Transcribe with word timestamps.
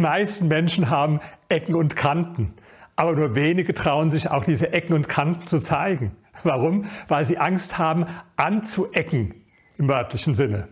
meisten 0.00 0.48
Menschen 0.48 0.90
haben 0.90 1.20
Ecken 1.48 1.74
und 1.74 1.96
Kanten. 1.96 2.54
Aber 2.96 3.12
nur 3.12 3.34
wenige 3.34 3.74
trauen 3.74 4.10
sich 4.10 4.30
auch 4.30 4.44
diese 4.44 4.72
Ecken 4.72 4.94
und 4.94 5.08
Kanten 5.08 5.46
zu 5.46 5.58
zeigen. 5.58 6.12
Warum? 6.42 6.84
Weil 7.08 7.24
sie 7.24 7.38
Angst 7.38 7.78
haben, 7.78 8.06
anzuecken 8.36 9.34
im 9.78 9.88
wörtlichen 9.88 10.34
Sinne. 10.34 10.68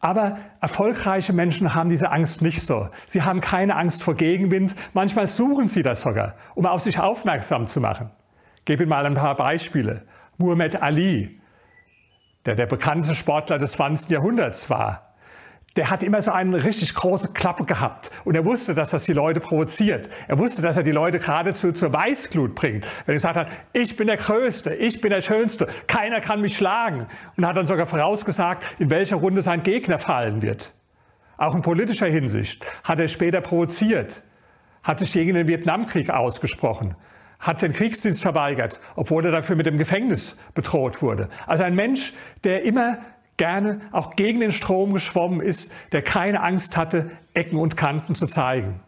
Aber 0.00 0.36
erfolgreiche 0.60 1.32
Menschen 1.32 1.74
haben 1.74 1.88
diese 1.88 2.12
Angst 2.12 2.42
nicht 2.42 2.60
so. 2.60 2.90
Sie 3.06 3.22
haben 3.22 3.40
keine 3.40 3.74
Angst 3.74 4.02
vor 4.02 4.14
Gegenwind. 4.14 4.74
Manchmal 4.92 5.28
suchen 5.28 5.66
sie 5.68 5.82
das 5.82 6.02
sogar, 6.02 6.34
um 6.54 6.66
auf 6.66 6.82
sich 6.82 6.98
aufmerksam 6.98 7.64
zu 7.64 7.80
machen. 7.80 8.10
Ich 8.58 8.64
gebe 8.66 8.82
Ihnen 8.82 8.90
mal 8.90 9.06
ein 9.06 9.14
paar 9.14 9.34
Beispiele. 9.34 10.02
Muhammad 10.36 10.82
Ali, 10.82 11.40
der 12.44 12.54
der 12.54 12.66
bekannteste 12.66 13.14
Sportler 13.14 13.58
des 13.58 13.72
20. 13.72 14.10
Jahrhunderts 14.10 14.68
war, 14.68 15.13
der 15.76 15.90
hat 15.90 16.02
immer 16.02 16.22
so 16.22 16.30
eine 16.30 16.62
richtig 16.62 16.94
große 16.94 17.32
Klappe 17.32 17.64
gehabt. 17.64 18.10
Und 18.24 18.36
er 18.36 18.44
wusste, 18.44 18.74
dass 18.74 18.90
das 18.90 19.04
die 19.04 19.12
Leute 19.12 19.40
provoziert. 19.40 20.08
Er 20.28 20.38
wusste, 20.38 20.62
dass 20.62 20.76
er 20.76 20.84
die 20.84 20.92
Leute 20.92 21.18
geradezu 21.18 21.72
zur 21.72 21.92
Weißglut 21.92 22.54
bringt. 22.54 22.84
Wenn 23.06 23.12
er 23.12 23.14
gesagt 23.14 23.36
hat, 23.36 23.48
ich 23.72 23.96
bin 23.96 24.06
der 24.06 24.16
Größte, 24.16 24.74
ich 24.74 25.00
bin 25.00 25.10
der 25.10 25.22
Schönste, 25.22 25.66
keiner 25.88 26.20
kann 26.20 26.40
mich 26.40 26.56
schlagen. 26.56 27.06
Und 27.36 27.46
hat 27.46 27.56
dann 27.56 27.66
sogar 27.66 27.86
vorausgesagt, 27.86 28.76
in 28.78 28.90
welcher 28.90 29.16
Runde 29.16 29.42
sein 29.42 29.64
Gegner 29.64 29.98
fallen 29.98 30.42
wird. 30.42 30.74
Auch 31.36 31.56
in 31.56 31.62
politischer 31.62 32.06
Hinsicht 32.06 32.64
hat 32.84 33.00
er 33.00 33.08
später 33.08 33.40
provoziert, 33.40 34.22
hat 34.84 35.00
sich 35.00 35.12
gegen 35.12 35.34
den 35.34 35.48
Vietnamkrieg 35.48 36.10
ausgesprochen, 36.10 36.96
hat 37.40 37.62
den 37.62 37.72
Kriegsdienst 37.72 38.22
verweigert, 38.22 38.78
obwohl 38.94 39.24
er 39.26 39.32
dafür 39.32 39.56
mit 39.56 39.66
dem 39.66 39.76
Gefängnis 39.76 40.38
bedroht 40.54 41.02
wurde. 41.02 41.28
Also 41.48 41.64
ein 41.64 41.74
Mensch, 41.74 42.14
der 42.44 42.62
immer 42.62 42.98
gerne 43.36 43.80
auch 43.92 44.16
gegen 44.16 44.40
den 44.40 44.52
Strom 44.52 44.92
geschwommen 44.92 45.40
ist, 45.40 45.72
der 45.92 46.02
keine 46.02 46.42
Angst 46.42 46.76
hatte, 46.76 47.10
Ecken 47.34 47.58
und 47.58 47.76
Kanten 47.76 48.14
zu 48.14 48.26
zeigen. 48.26 48.80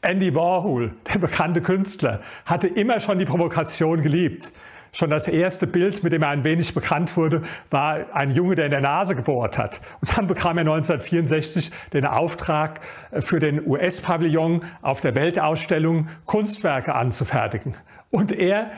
Andy 0.00 0.34
Warhol, 0.34 0.94
der 1.12 1.20
bekannte 1.20 1.62
Künstler, 1.62 2.20
hatte 2.44 2.66
immer 2.66 2.98
schon 2.98 3.18
die 3.18 3.24
Provokation 3.24 4.02
geliebt. 4.02 4.50
Schon 4.94 5.08
das 5.08 5.26
erste 5.26 5.66
Bild, 5.66 6.02
mit 6.02 6.12
dem 6.12 6.22
er 6.22 6.28
ein 6.28 6.44
wenig 6.44 6.74
bekannt 6.74 7.16
wurde, 7.16 7.42
war 7.70 8.14
ein 8.14 8.30
Junge, 8.30 8.56
der 8.56 8.66
in 8.66 8.72
der 8.72 8.82
Nase 8.82 9.14
gebohrt 9.14 9.56
hat. 9.56 9.80
Und 10.02 10.18
dann 10.18 10.26
bekam 10.26 10.58
er 10.58 10.62
1964 10.62 11.70
den 11.94 12.04
Auftrag, 12.04 12.80
äh, 13.10 13.22
für 13.22 13.38
den 13.38 13.66
US-Pavillon 13.66 14.64
auf 14.82 15.00
der 15.00 15.14
Weltausstellung 15.14 16.08
Kunstwerke 16.26 16.94
anzufertigen. 16.94 17.74
Und 18.10 18.32
er 18.32 18.70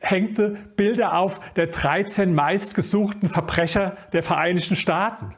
hängte 0.00 0.50
Bilder 0.76 1.18
auf 1.18 1.38
der 1.56 1.68
13 1.68 2.34
meistgesuchten 2.34 3.28
Verbrecher 3.28 3.96
der 4.12 4.22
Vereinigten 4.22 4.76
Staaten. 4.76 5.34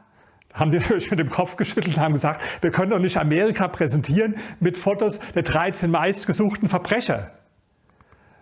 Da 0.49 0.59
haben 0.59 0.71
die 0.71 0.77
natürlich 0.79 1.09
mit 1.11 1.19
dem 1.19 1.29
Kopf 1.29 1.55
geschüttelt 1.55 1.97
und 1.97 2.03
haben 2.03 2.13
gesagt, 2.13 2.63
wir 2.63 2.71
können 2.71 2.91
doch 2.91 2.99
nicht 2.99 3.17
Amerika 3.17 3.67
präsentieren 3.67 4.35
mit 4.59 4.77
Fotos 4.77 5.19
der 5.35 5.43
13 5.43 5.89
meistgesuchten 5.91 6.67
Verbrecher. 6.67 7.31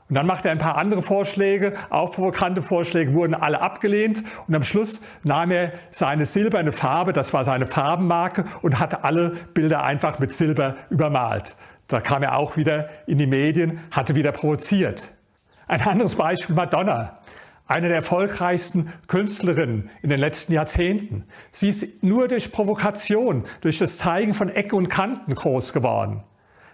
Und 0.09 0.15
dann 0.15 0.25
machte 0.25 0.47
er 0.47 0.53
ein 0.53 0.57
paar 0.57 0.77
andere 0.77 1.01
Vorschläge, 1.01 1.73
auch 1.89 2.13
provokante 2.13 2.61
Vorschläge, 2.61 3.13
wurden 3.13 3.33
alle 3.33 3.59
abgelehnt. 3.59 4.23
Und 4.47 4.55
am 4.55 4.63
Schluss 4.63 5.01
nahm 5.23 5.51
er 5.51 5.73
seine 5.91 6.25
silberne 6.25 6.71
Farbe, 6.71 7.11
das 7.11 7.33
war 7.33 7.43
seine 7.43 7.67
Farbenmarke, 7.67 8.45
und 8.61 8.79
hatte 8.79 9.03
alle 9.03 9.31
Bilder 9.53 9.83
einfach 9.83 10.19
mit 10.19 10.31
Silber 10.31 10.77
übermalt. 10.89 11.57
Da 11.87 11.99
kam 11.99 12.23
er 12.23 12.37
auch 12.37 12.55
wieder 12.55 12.89
in 13.05 13.17
die 13.17 13.27
Medien, 13.27 13.81
hatte 13.91 14.15
wieder 14.15 14.31
provoziert. 14.31 15.11
Ein 15.67 15.81
anderes 15.81 16.15
Beispiel 16.15 16.55
Madonna, 16.55 17.19
eine 17.65 17.87
der 17.87 17.97
erfolgreichsten 17.97 18.93
Künstlerinnen 19.07 19.89
in 20.01 20.09
den 20.09 20.19
letzten 20.19 20.53
Jahrzehnten. 20.53 21.25
Sie 21.51 21.67
ist 21.67 22.03
nur 22.03 22.29
durch 22.29 22.53
Provokation, 22.53 23.43
durch 23.59 23.77
das 23.77 23.97
Zeigen 23.97 24.33
von 24.33 24.47
Ecken 24.47 24.77
und 24.77 24.87
Kanten 24.87 25.35
groß 25.35 25.73
geworden. 25.73 26.23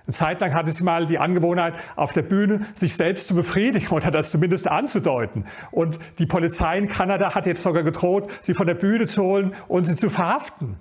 Eine 0.05 0.13
Zeit 0.13 0.41
lang 0.41 0.53
hatte 0.53 0.71
sie 0.71 0.83
mal 0.83 1.07
die 1.07 1.17
Angewohnheit, 1.17 1.73
auf 1.95 2.13
der 2.13 2.21
Bühne 2.21 2.67
sich 2.75 2.95
selbst 2.95 3.27
zu 3.27 3.33
befriedigen 3.33 3.87
oder 3.87 4.11
das 4.11 4.29
zumindest 4.29 4.67
anzudeuten. 4.67 5.45
Und 5.71 5.97
die 6.19 6.27
Polizei 6.27 6.77
in 6.77 6.87
Kanada 6.87 7.33
hat 7.33 7.47
jetzt 7.47 7.63
sogar 7.63 7.81
gedroht, 7.81 8.29
sie 8.41 8.53
von 8.53 8.67
der 8.67 8.75
Bühne 8.75 9.07
zu 9.07 9.23
holen 9.23 9.55
und 9.67 9.85
sie 9.85 9.95
zu 9.95 10.11
verhaften. 10.11 10.77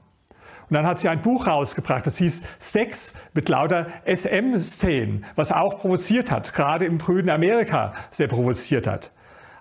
Und 0.73 0.77
dann 0.77 0.87
hat 0.87 0.99
sie 0.99 1.11
ein 1.11 1.21
Buch 1.21 1.49
rausgebracht, 1.49 2.07
das 2.07 2.17
hieß 2.17 2.45
Sex 2.59 3.13
mit 3.35 3.51
lauter 3.51 3.89
SM-Szenen, 4.07 5.27
was 5.35 5.53
auch 5.53 5.79
provoziert 5.81 6.31
hat, 6.31 6.55
gerade 6.55 6.87
im 6.87 6.99
frühen 6.99 7.29
Amerika 7.29 7.93
sehr 8.11 8.27
provoziert 8.27 8.87
hat. 8.87 9.13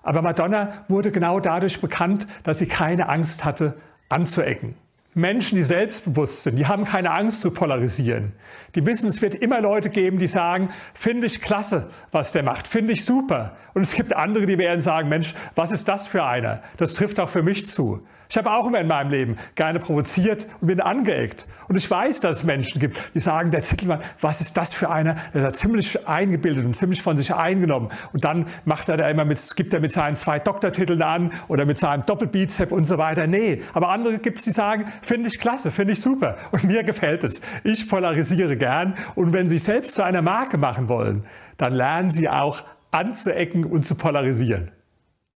Aber 0.02 0.22
Madonna 0.22 0.72
wurde 0.88 1.12
genau 1.12 1.38
dadurch 1.38 1.82
bekannt, 1.82 2.26
dass 2.44 2.60
sie 2.60 2.66
keine 2.66 3.10
Angst 3.10 3.44
hatte, 3.44 3.76
anzuecken. 4.08 4.74
Menschen, 5.14 5.56
die 5.56 5.62
selbstbewusst 5.62 6.42
sind, 6.42 6.56
die 6.56 6.66
haben 6.66 6.84
keine 6.84 7.10
Angst 7.10 7.42
zu 7.42 7.50
polarisieren. 7.50 8.32
Die 8.74 8.86
wissen, 8.86 9.08
es 9.08 9.20
wird 9.20 9.34
immer 9.34 9.60
Leute 9.60 9.90
geben, 9.90 10.18
die 10.18 10.26
sagen, 10.26 10.70
finde 10.94 11.26
ich 11.26 11.42
klasse, 11.42 11.90
was 12.12 12.32
der 12.32 12.42
macht, 12.42 12.66
finde 12.66 12.94
ich 12.94 13.04
super. 13.04 13.54
Und 13.74 13.82
es 13.82 13.92
gibt 13.92 14.14
andere, 14.14 14.46
die 14.46 14.56
werden 14.56 14.80
sagen, 14.80 15.10
Mensch, 15.10 15.34
was 15.54 15.70
ist 15.70 15.86
das 15.88 16.06
für 16.08 16.24
einer? 16.24 16.62
Das 16.78 16.94
trifft 16.94 17.20
auch 17.20 17.28
für 17.28 17.42
mich 17.42 17.66
zu. 17.66 18.02
Ich 18.32 18.38
habe 18.38 18.50
auch 18.50 18.66
immer 18.66 18.80
in 18.80 18.86
meinem 18.86 19.10
Leben 19.10 19.36
gerne 19.56 19.78
provoziert 19.78 20.46
und 20.62 20.68
bin 20.68 20.80
angeeckt. 20.80 21.46
Und 21.68 21.76
ich 21.76 21.90
weiß, 21.90 22.20
dass 22.20 22.38
es 22.38 22.44
Menschen 22.44 22.80
gibt, 22.80 22.96
die 23.12 23.18
sagen, 23.18 23.50
der 23.50 23.60
Zittelmann, 23.60 24.00
was 24.22 24.40
ist 24.40 24.56
das 24.56 24.72
für 24.72 24.88
einer? 24.88 25.16
Der 25.34 25.48
ist 25.48 25.56
ziemlich 25.56 26.08
eingebildet 26.08 26.64
und 26.64 26.74
ziemlich 26.74 27.02
von 27.02 27.18
sich 27.18 27.34
eingenommen. 27.34 27.90
Und 28.14 28.24
dann 28.24 28.46
macht 28.64 28.88
er 28.88 28.96
da 28.96 29.10
immer 29.10 29.26
mit, 29.26 29.38
gibt 29.54 29.74
er 29.74 29.80
mit 29.80 29.92
seinen 29.92 30.16
zwei 30.16 30.38
Doktortiteln 30.38 31.02
an 31.02 31.34
oder 31.48 31.66
mit 31.66 31.76
seinem 31.76 32.06
Doppelbizep 32.06 32.72
und 32.72 32.86
so 32.86 32.96
weiter. 32.96 33.26
Nee. 33.26 33.60
Aber 33.74 33.90
andere 33.90 34.18
gibt 34.18 34.38
es, 34.38 34.44
die 34.44 34.50
sagen, 34.50 34.90
finde 35.02 35.28
ich 35.28 35.38
klasse, 35.38 35.70
finde 35.70 35.92
ich 35.92 36.00
super. 36.00 36.36
Und 36.52 36.64
mir 36.64 36.82
gefällt 36.82 37.24
es. 37.24 37.40
Ich 37.64 37.88
polarisiere 37.88 38.56
gern. 38.56 38.94
Und 39.14 39.32
wenn 39.32 39.48
Sie 39.48 39.58
selbst 39.58 39.94
zu 39.94 40.02
einer 40.02 40.22
Marke 40.22 40.56
machen 40.56 40.88
wollen, 40.88 41.24
dann 41.58 41.74
lernen 41.74 42.10
Sie 42.10 42.28
auch 42.28 42.64
anzuecken 42.90 43.64
und 43.64 43.84
zu 43.84 43.94
polarisieren. 43.94 44.70